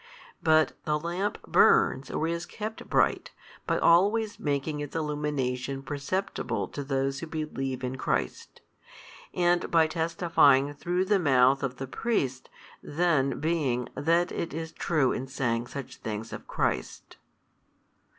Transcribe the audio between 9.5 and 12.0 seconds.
by testifying through the mouth of the